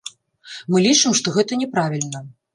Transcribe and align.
Мы 0.71 0.81
лічым, 0.87 1.11
што 1.21 1.35
гэта 1.37 1.61
няправільна. 1.61 2.25